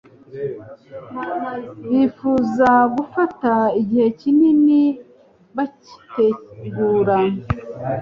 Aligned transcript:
bifuza 1.89 2.69
gufata 2.95 3.51
igihe 3.81 4.07
kinini 4.19 4.81
bakitegura 5.55 7.17